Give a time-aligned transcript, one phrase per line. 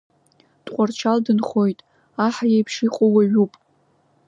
[0.65, 1.79] Тҟәарчал дынхоит,
[2.25, 3.53] аҳ иеиԥш иҟоу уаҩуп.